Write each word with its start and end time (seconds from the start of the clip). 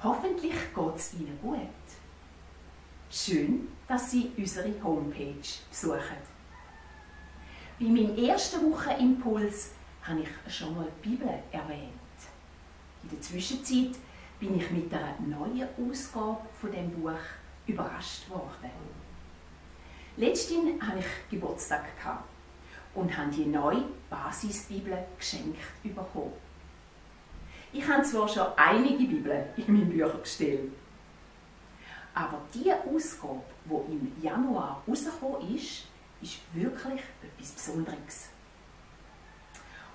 Hoffentlich 0.00 0.52
geht 0.52 0.94
es 0.96 1.14
Ihnen 1.14 1.36
gut. 1.42 1.58
Schön, 3.10 3.66
dass 3.88 4.12
Sie 4.12 4.30
unsere 4.36 4.72
Homepage 4.84 5.34
besuchen. 5.70 6.16
Bei 7.80 7.86
meinem 7.86 8.16
ersten 8.16 8.70
Wochenimpuls 8.70 9.70
habe 10.02 10.20
ich 10.20 10.54
schon 10.54 10.76
mal 10.76 10.86
die 11.02 11.08
Bibel 11.08 11.28
erwähnt. 11.50 11.92
In 13.02 13.10
der 13.10 13.20
Zwischenzeit 13.20 13.96
bin 14.38 14.56
ich 14.56 14.70
mit 14.70 14.92
einer 14.92 15.16
neuen 15.26 15.68
Ausgabe 15.76 16.42
von 16.60 16.70
dem 16.70 16.90
Buch 16.92 17.18
überrascht 17.66 18.30
worden. 18.30 18.70
Letztens 20.16 20.80
hatte 20.80 21.00
ich 21.00 21.30
Geburtstag 21.30 21.84
und 22.94 23.16
habe 23.16 23.32
die 23.32 23.46
neue 23.46 23.84
Basisbibel 24.08 24.96
geschenkt 25.16 25.58
bekommen. 25.82 26.32
Ich 27.72 27.86
habe 27.86 28.02
zwar 28.02 28.28
schon 28.28 28.46
einige 28.56 29.04
Bibeln 29.04 29.44
in 29.56 29.72
meinem 29.72 29.90
Büchergestell, 29.90 30.70
aber 32.14 32.40
die 32.54 32.72
Ausgabe, 32.72 33.42
die 33.66 33.92
im 33.92 34.12
Januar 34.22 34.82
rausgekommen 34.88 35.54
ist, 35.54 35.84
ist 36.22 36.40
wirklich 36.54 37.02
etwas 37.22 37.50
Besonderes. 37.52 38.28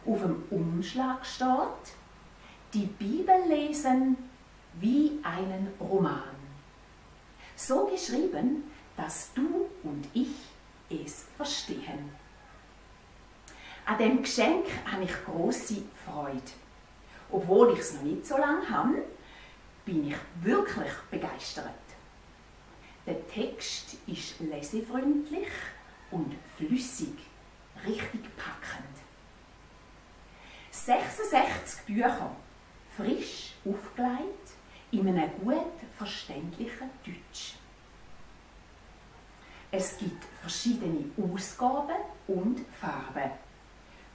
Auf 0.06 0.22
dem 0.22 0.44
Umschlag 0.52 1.26
steht, 1.26 1.96
die 2.74 2.86
Bibel 2.86 3.36
lesen 3.48 4.18
wie 4.80 5.20
einen 5.24 5.74
Roman. 5.80 6.36
So 7.56 7.86
geschrieben, 7.86 8.72
dass 8.96 9.34
du 9.34 9.68
und 9.84 10.08
ich 10.14 10.30
es 10.90 11.26
verstehen. 11.36 12.12
An 13.86 13.98
dem 13.98 14.22
Geschenk 14.22 14.66
habe 14.90 15.04
ich 15.04 15.26
große 15.26 15.82
Freude. 16.06 16.42
Obwohl 17.34 17.74
ich 17.74 17.80
es 17.80 17.94
noch 17.96 18.04
nicht 18.04 18.28
so 18.28 18.38
lange 18.38 18.70
habe, 18.70 19.02
bin 19.86 20.08
ich 20.08 20.16
wirklich 20.42 20.94
begeistert. 21.10 21.74
Der 23.08 23.28
Text 23.28 23.96
ist 24.06 24.40
lesefreundlich 24.40 25.50
und 26.12 26.36
flüssig, 26.56 27.16
richtig 27.88 28.22
packend. 28.38 28.86
66 30.70 31.86
Bücher, 31.88 32.36
frisch 32.96 33.54
aufgelegt, 33.66 34.52
in 34.92 35.08
einem 35.08 35.32
gut 35.44 35.74
verständlichen 35.98 36.90
Deutsch. 37.04 37.56
Es 39.72 39.98
gibt 39.98 40.24
verschiedene 40.40 41.10
Ausgaben 41.18 41.96
und 42.28 42.60
Farben. 42.80 43.32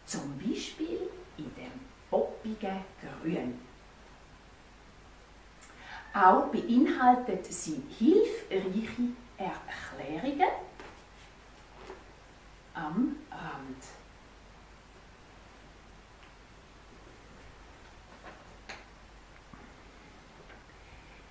Zum 0.06 0.38
Beispiel 0.38 1.10
in 1.36 1.52
dem 1.56 1.97
poppigen 2.42 2.84
Grün. 3.22 3.60
Auch 6.14 6.46
beinhaltet 6.46 7.46
sie 7.52 7.82
hilfreiche 7.98 9.12
Erklärungen 9.36 10.50
am 12.74 13.16
Rand. 13.30 13.84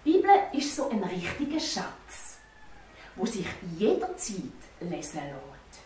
Die 0.05 0.11
Bibel 0.13 0.29
ist 0.53 0.75
so 0.75 0.89
ein 0.89 1.03
richtiger 1.03 1.59
Schatz, 1.59 2.37
wo 3.15 3.25
sich 3.25 3.47
jederzeit 3.77 4.39
lesen 4.79 5.21
lässt. 5.21 5.81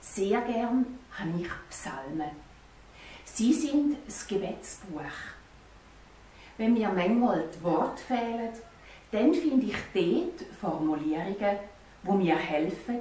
Sehr 0.00 0.40
gern 0.40 0.98
habe 1.12 1.40
ich 1.40 1.50
Psalmen. 1.68 2.30
Sie 3.36 3.52
sind 3.52 3.98
das 4.06 4.26
Gebetsbuch. 4.26 5.02
Wenn 6.56 6.72
mir 6.72 6.88
manchmal 6.88 7.44
die 7.54 7.62
Worte 7.62 8.02
fehlen, 8.02 8.48
dann 9.10 9.34
finde 9.34 9.66
ich 9.66 9.76
dort 9.92 10.50
Formulierungen, 10.58 11.58
wo 12.02 12.14
mir 12.14 12.34
helfen, 12.34 13.00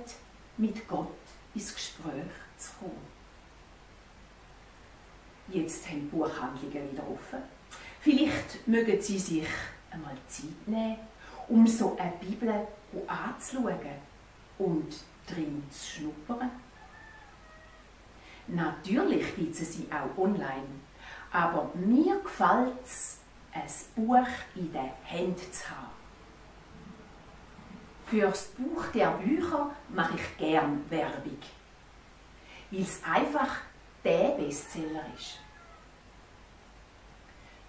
mit 0.57 0.85
Gott 0.89 1.07
ins 1.53 1.73
Gespräch 1.73 2.33
zu 2.57 2.69
kommen. 2.81 3.07
Jetzt 5.47 5.87
haben 5.87 6.01
die 6.01 6.17
Buchhandlungen 6.17 6.91
wieder 6.91 7.03
offen. 7.03 7.39
Vielleicht 8.01 8.67
mögen 8.67 9.01
Sie 9.01 9.17
sich 9.17 9.47
einmal 9.89 10.17
Zeit 10.27 10.67
nehmen, 10.67 10.97
um 11.47 11.65
so 11.65 11.95
eine 11.97 12.11
Bibel 12.19 12.67
anzuschauen 13.07 13.79
und 14.57 14.97
drin 15.27 15.63
zu 15.71 16.01
schnuppern. 16.01 16.51
Natürlich 18.47 19.35
gibt 19.35 19.55
es 19.55 19.73
sie 19.73 19.87
auch 19.91 20.17
online, 20.21 20.81
aber 21.31 21.71
mir 21.73 22.19
gefällt 22.19 22.73
es, 22.83 23.19
ein 23.53 23.63
Buch 23.95 24.27
in 24.55 24.71
den 24.71 24.91
Händen 25.03 25.51
zu 25.51 25.69
haben. 25.69 25.95
Für 28.05 28.27
das 28.27 28.47
Buch 28.49 28.85
der 28.93 29.11
Bücher 29.11 29.71
mache 29.89 30.15
ich 30.15 30.37
gern 30.37 30.83
Werbung, 30.89 31.39
weil 32.69 32.81
es 32.81 33.01
einfach 33.03 33.57
der 34.03 34.29
Bestseller 34.31 35.05
ist. 35.17 35.39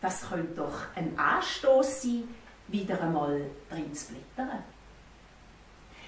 Das 0.01 0.29
könnte 0.29 0.55
doch 0.55 0.79
ein 0.95 1.19
Anstoß 1.19 2.03
sein, 2.03 2.29
wieder 2.69 3.01
einmal 3.01 3.51
drin 3.71 3.95
zu 3.95 4.13
blättern. 4.13 4.63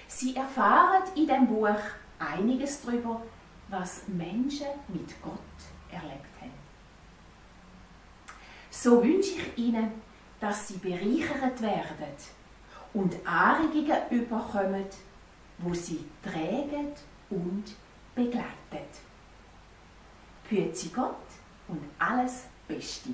Sie 0.07 0.35
erfahren 0.35 1.03
in 1.15 1.27
dem 1.27 1.47
Buch 1.47 1.79
einiges 2.19 2.81
darüber, 2.83 3.21
was 3.69 4.07
Menschen 4.07 4.67
mit 4.87 5.21
Gott 5.21 5.39
erlebt 5.91 6.41
haben. 6.41 6.51
So 8.69 9.03
wünsche 9.03 9.31
ich 9.31 9.57
Ihnen, 9.57 9.91
dass 10.39 10.67
Sie 10.67 10.77
bereichert 10.77 11.61
werden 11.61 12.15
und 12.93 13.15
Anregungen 13.25 14.09
überkommen, 14.09 14.85
wo 15.59 15.73
Sie 15.73 16.05
trägen 16.23 16.93
und 17.29 17.65
begleiten. 18.15 18.49
Sie 20.73 20.89
Gott 20.89 21.15
und 21.67 21.83
alles 21.99 22.45
Beste. 22.67 23.09